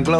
[0.00, 0.18] downtown glow.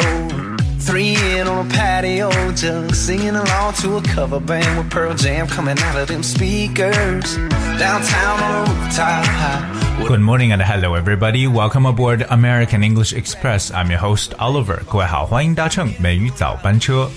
[0.79, 5.47] Three in on a patio, just singing along to a cover band with Pearl Jam
[5.47, 7.35] coming out of them speakers.
[7.77, 10.05] Downtown on a rooftop high.
[10.07, 11.47] Good morning and hello everybody.
[11.47, 13.71] Welcome aboard American English Express.
[13.71, 14.83] I'm your host Oliver.
[14.87, 17.09] 各位好，欢迎搭乘美语早班车。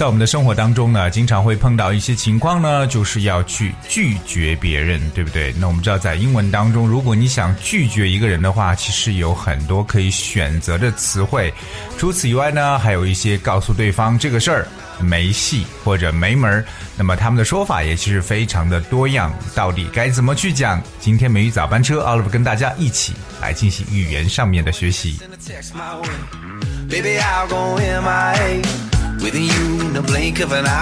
[0.00, 5.54] 在我们的生活当中呢，经常会碰到一些情况呢，就是要去拒绝别人，对不对？
[5.58, 11.52] 那我们知道，在英文当中，如果你想拒绝一个人的话，其实有很多可以选择的词汇。
[11.98, 14.66] 除此以外呢，还有一些告诉对方这个事儿
[15.00, 16.64] 没戏或者没门儿。
[16.96, 20.82] 那么他们的说法也其实非常的多样，到底该怎么去讲？
[20.98, 23.12] 今天美语早班车，Oliver 跟大家一起
[23.42, 25.18] 来进行语言上面的学习。
[25.18, 26.08] Send a text my way.
[26.88, 27.78] Baby, I'll go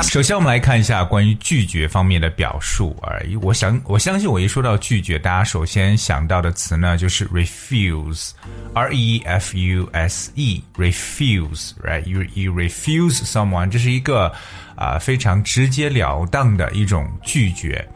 [0.03, 3.35] 首先，我们来看一下关于拒绝方面的表述而已。
[3.37, 14.33] 我想，我相信，我一说到拒绝，大家首先想到的词呢，就是 refuse，r e f u s e，refuse，right？You you refuse someone，这是一个
[14.77, 17.89] 啊、非常直截了当的一种拒绝。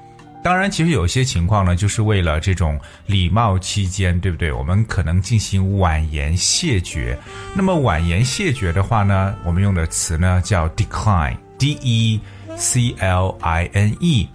[0.42, 4.52] 当然，其实有些情况呢，就是为了这种礼貌期间，对不对？
[4.52, 7.16] 我们可能进行婉言谢绝。
[7.54, 12.20] 那么婉言谢绝的话呢，我们用的词呢叫 decline，d e
[12.56, 14.28] c l i n e。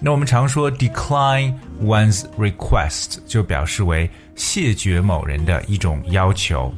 [0.00, 6.74] 那我们常说 decline one's request，就表示为谢绝某人的一种要求。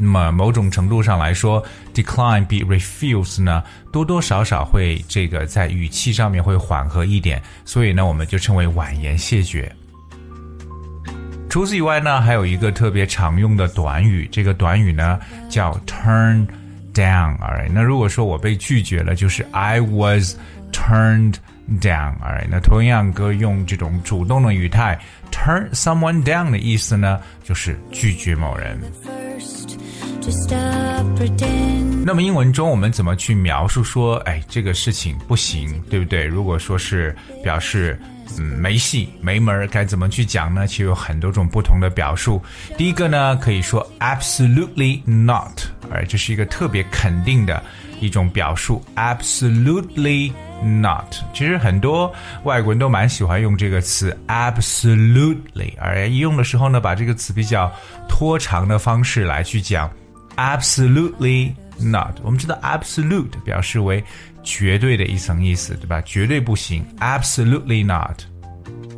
[0.00, 1.62] 那么某种程度上来说
[1.94, 3.62] ，decline 比 refuse 呢
[3.92, 9.70] 多多少少会这个在语气上面会缓和一点，所以呢我们就称为婉言谢绝。
[11.50, 16.46] 除此以外呢，还有一个特别常用的短语，这个短语呢叫 turn
[16.94, 17.36] down。
[17.38, 20.36] alright，那如果说我被拒绝了，就是 I was
[20.72, 21.34] turned
[21.80, 22.16] down。
[22.20, 24.98] alright，那同样哥用这种主动的语态
[25.32, 28.78] turn someone down 的意思呢，就是拒绝某人。
[32.02, 36.24] 那么英文中我们怎么去描述说，哎，这个事情不行，对不对？
[36.24, 38.00] 如果说是表示
[38.38, 40.66] 嗯没戏没门儿，该怎么去讲呢？
[40.66, 42.42] 其实有很多种不同的表述。
[42.76, 45.60] 第一个呢，可以说 absolutely not，
[45.92, 47.62] 哎，这是一个特别肯定的
[48.00, 50.32] 一种表述，absolutely
[50.64, 51.14] not。
[51.32, 52.12] 其实很多
[52.44, 57.70] 外国人都蛮喜欢用这个词 absolutely，而一用的时候呢，把这个词比较
[58.08, 59.88] 拖长的方式来去讲。
[60.39, 62.19] Absolutely not。
[62.23, 64.03] 我们知道 absolute 表示为
[64.43, 66.01] 绝对的一层意思，对吧？
[66.01, 66.85] 绝对不行。
[66.99, 68.21] Absolutely not，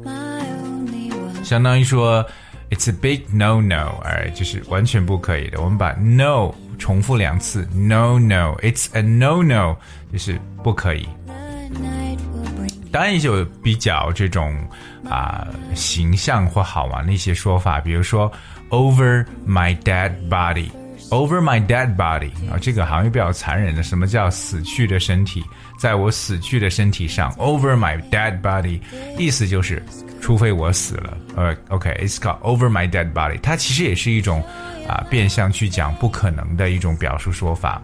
[0.03, 2.25] my only one 相当于说
[2.69, 5.62] it's a big no no，哎，就是完全不可以的。
[5.62, 9.75] 我们把 no 重复两次，no no，it's a no no，
[10.12, 11.08] 就是不可以。
[11.25, 11.34] the
[11.80, 14.56] night will bring 当然也有比较这种
[15.09, 18.31] 啊、形象或好玩的一些说法，比如说
[18.69, 20.69] over my dead body。
[21.12, 23.83] Over my dead body 啊，这个好像比较残忍的。
[23.83, 25.45] 什么叫死去的身体？
[25.78, 28.81] 在我死去的身体上，over my dead body，
[29.19, 29.83] 意思就是，
[30.22, 31.19] 除非我死了。
[31.37, 33.39] 呃，OK，it's、called over my dead body。
[33.43, 34.43] 它其实也是一种
[34.89, 37.83] 啊、变相去讲不可能的一种表述说法。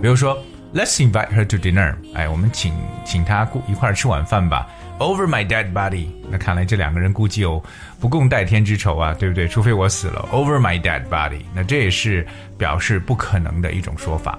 [0.00, 1.94] 比如说，Let's invite her to dinner。
[2.14, 2.72] 哎，我们请
[3.04, 4.66] 请她过一块儿吃晚饭吧。
[5.00, 6.08] Over my dead body。
[6.30, 7.62] 那看来这两个人估计有
[7.98, 9.48] 不共戴天之仇啊，对不对？
[9.48, 10.28] 除非我死了。
[10.30, 11.40] Over my dead body。
[11.54, 12.26] 那这也是
[12.58, 14.38] 表示不可能的一种说法。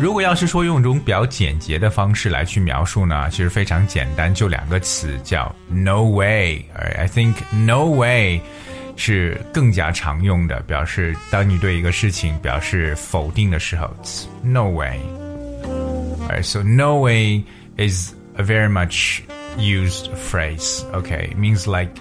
[0.00, 6.64] 如果要是说用一种比较简洁的方式来去描述呢，其实非常简单，就两个词，叫 no way。
[6.74, 8.40] I think no way
[8.96, 13.94] 是更加常用的，表示当你对一个事情表示否定的时候
[14.42, 14.98] no way。
[16.23, 17.43] Alright, so no way
[17.77, 19.23] is a very much
[19.57, 20.85] used phrase.
[20.93, 21.97] Okay, it means like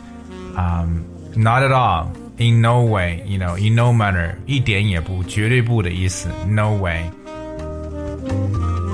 [0.56, 1.04] um,
[1.36, 7.10] not at all, in no way, you know, in no manner，一点也不，绝对不的意思，no way。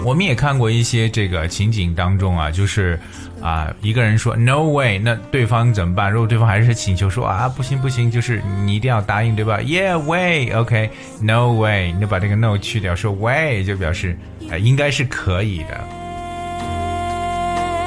[0.05, 2.99] 我们也看过一些这个情景当中啊，就是
[3.41, 6.11] 啊、一个人说 no way，那对方怎么办？
[6.11, 14.17] 如果对方还是请求说啊不行不行，就是你一定要答应，对吧？Yeah way，OK，no、way，你就把这个 no 去掉，说 way 就表示
[14.51, 15.98] 啊、应该是可以的。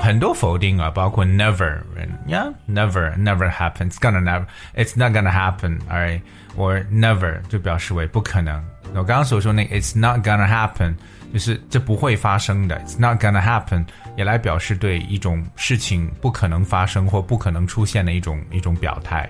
[0.02, 8.64] 很多否定啊，包括 never，yeah，never，never happens，gonna never，it's not gonna happen，alright，or never 就表示为不可能。
[8.94, 10.96] 我刚刚所说那个 it's not gonna happen，
[11.34, 13.86] 就是这不会发生的，it's not gonna happen，
[14.16, 19.30] 也来表示对一种事情不可能发生或不可能出现的一种一种表态。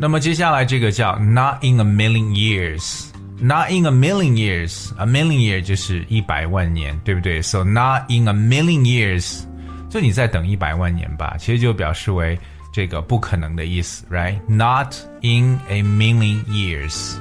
[0.00, 3.10] 那么接下来这个叫 not in a million years。
[3.40, 7.42] Not in a million years, a million year 就是一百万年，对不对？
[7.42, 9.42] So not in a million years，
[9.90, 12.38] 就你再等一百万年吧，其实就表示为
[12.72, 17.16] 这个不可能的意思，right？Not in a million years.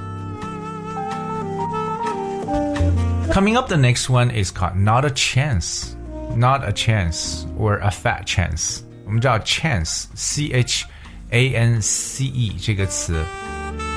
[3.34, 5.96] Coming up, the next one is called not a chance,
[6.36, 8.82] not a chance or a fat chance.
[9.06, 10.86] 我们知道 chance, c h
[11.32, 13.24] a n c e 这个词，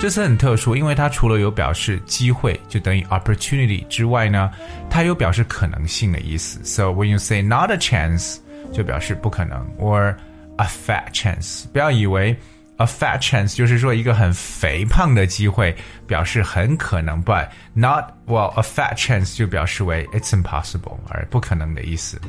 [0.00, 4.50] 这词很特殊，因为它除了有表示机会，就等于 opportunity 之外呢，
[4.90, 6.62] 它有表示可能性的意思。
[6.62, 8.36] So when you say not a chance，
[8.70, 10.14] 就表示不可能，or
[10.56, 11.64] a fat chance。
[11.72, 12.36] 不要以为
[12.76, 15.74] a fat chance 就是说一个很肥胖的机会，
[16.06, 22.20] 表示很可能，but not well a fat chance 就表示为 it's impossible，而不可能的意思。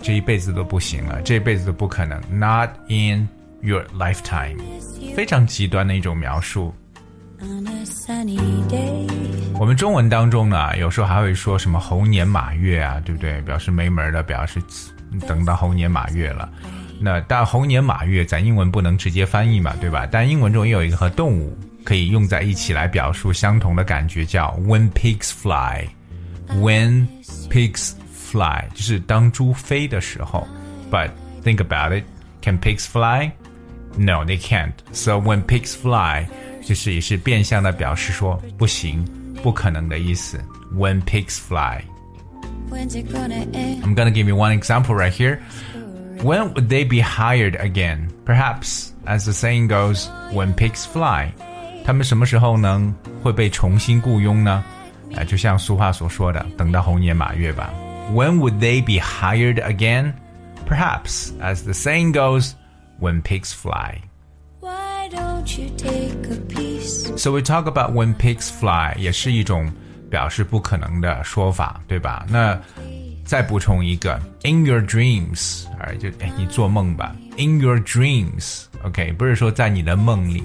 [0.02, 2.20] 这一辈子都不行了，这一辈子都不可能。
[2.31, 3.28] Not in
[3.60, 4.58] your lifetime，
[5.14, 6.75] 非常极端的一种描述。
[7.40, 8.38] On a sunny
[8.69, 9.08] day.
[9.58, 13.40] 我们中文当中呢，有时候还会说什么猴年马月啊，对不对？
[13.43, 14.60] 表示没门儿的，表示
[15.26, 16.49] 等到猴年马月了。
[17.02, 20.06] 那但猴年马月，咱英文不能直接翻译嘛，对吧？
[20.10, 27.06] 但英文中也有一个和动物可以用在一起来表述相同的感觉，叫 when pigs fly。When
[27.50, 30.46] pigs fly，就是当猪飞的时候。
[30.90, 31.10] But
[31.44, 32.05] think about it,
[32.43, 33.31] can pigs fly?
[33.96, 34.72] No, they can't.
[34.93, 36.26] So when pigs fly，
[36.64, 39.05] 就是也是变相的表示说不行、
[39.43, 40.40] 不可能的意思。
[40.75, 41.82] When pigs fly.
[42.70, 43.82] When's it gonna end?
[43.82, 45.38] I'm gonna give you one example right here.
[46.22, 48.08] When would they be hired again?
[48.25, 51.32] Perhaps, as the saying goes, when pigs fly.
[51.84, 54.64] 他们什么时候呢会被重新雇佣呢？
[55.16, 57.72] 啊，就像俗话所说的，等到猴年马月吧。
[58.12, 60.12] When would they be hired again?
[60.66, 62.52] Perhaps, as the saying goes,
[63.00, 64.02] when pigs fly.
[64.60, 67.16] Why don't you take a piece?
[67.16, 69.72] So we talk about when pigs fly，也是一种
[70.10, 72.26] 表示不可能的说法，对吧？
[72.28, 72.58] 那
[73.25, 80.43] 再补充一个，in your dreams，哎，就哎你做梦吧，in your dreams，OK，、不是说在你的梦里，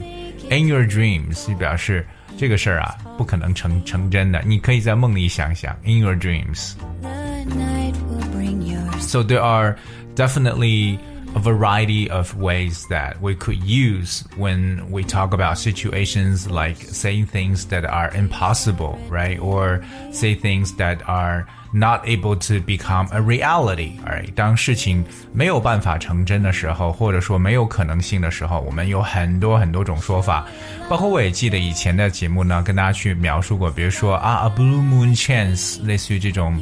[0.50, 2.06] in your dreams 就表示
[2.38, 6.74] 这个事儿啊不可能成成真的，你可以在梦里想想，in your dreams。
[7.02, 7.10] The
[7.56, 9.78] night will bring your So there are
[10.16, 11.00] definitely
[11.36, 17.26] a variety of ways that we could use when we talk about situations like saying
[17.28, 19.40] things that are impossible, right?
[19.40, 19.82] Or
[20.12, 24.34] say things that are not able to become a reality, alright?
[24.34, 30.46] 当事情没有办法成真的时候，或者说没有可能性的时候，我们有很多很多种说法。
[30.90, 36.62] 包括我也记得以前的节目呢，跟大家去描述过，比如说啊，a blue moon chance，类似于这种。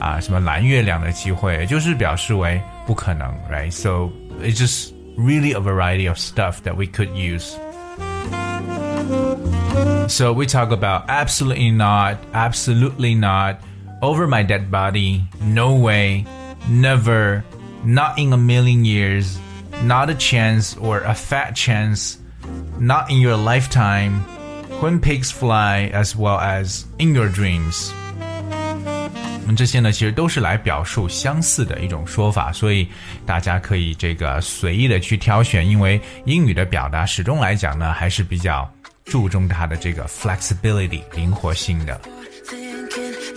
[0.00, 3.70] 啊，什么蓝月亮的机会，就是表示为不可能，right?
[3.70, 4.10] So
[4.42, 7.52] it's just really a variety of stuff that we could use.
[10.08, 13.58] So we talk about absolutely not, absolutely not,
[14.00, 16.24] over my dead body, no way,
[16.68, 17.42] never,
[17.84, 19.38] not in a million years,
[19.84, 22.16] not a chance or a fat chance,
[22.78, 24.20] not in your lifetime,
[24.80, 27.92] when pigs fly, as well as in your dreams.
[29.44, 32.86] 那这些呢，其实都是来表述相似的一种说法，所以
[33.26, 38.68] 大家可以这个随意的去挑选，因为英语的表达始终来讲呢，还是比较
[39.04, 42.00] 注重它的这个 flexibility 灵活性的。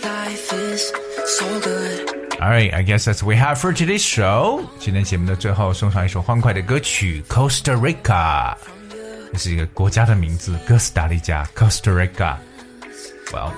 [0.02, 0.92] life is
[1.26, 2.10] so good.
[2.40, 4.66] Alright, I guess that's what we have for today's show.
[4.78, 8.54] 今天节目的最后送上一首欢快的歌曲《Costa Rica》，
[9.32, 13.52] 这是一个国家的名字，哥斯达黎加 （Costa Rica）。Well,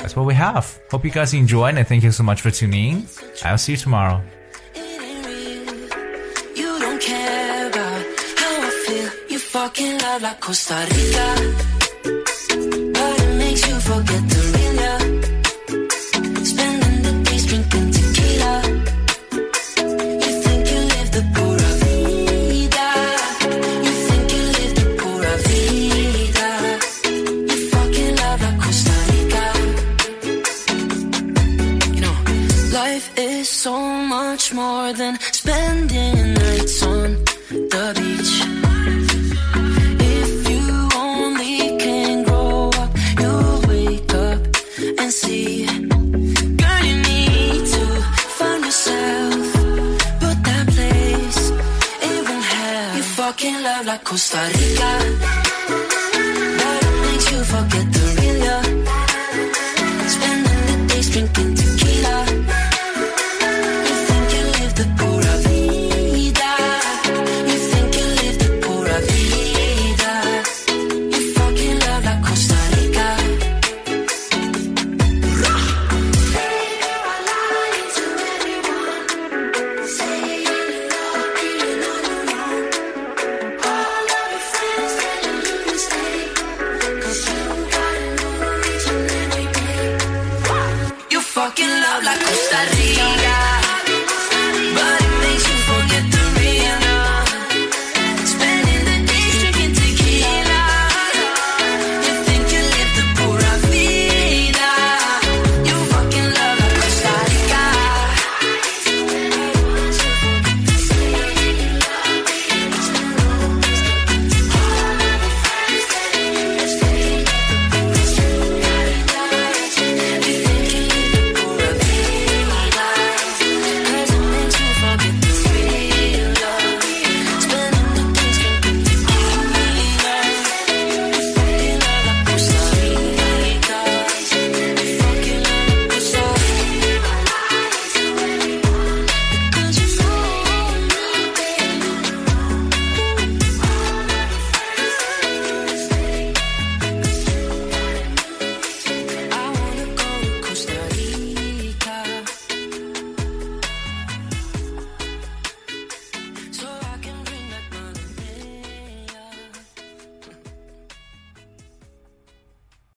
[0.00, 0.64] that's what we have.
[0.90, 3.06] Hope you guys enjoyed and thank you so much for tuning in.
[3.42, 4.20] I'll see you tomorrow.
[4.74, 5.64] It ain't real.
[6.54, 8.04] You don't care about
[8.36, 9.10] how I feel.
[9.28, 11.71] You fucking love like Costa Rica.
[33.63, 37.15] So much more than spending nights on
[37.71, 38.33] the beach.
[40.19, 42.91] If you only can grow up,
[43.21, 44.41] you'll wake up
[44.99, 45.65] and see.
[46.61, 47.85] Girl, you need to
[48.37, 49.53] find yourself,
[50.23, 51.43] put that place
[52.07, 52.97] it won't have.
[52.97, 54.91] You fucking love like Costa Rica,
[56.59, 58.22] but it makes you forget the